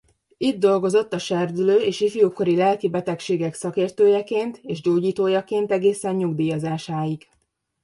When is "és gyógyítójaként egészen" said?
4.63-6.15